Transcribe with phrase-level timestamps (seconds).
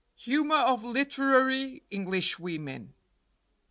[0.15, 2.95] HUMOR OF LITERARY ENGLISHWOMEN.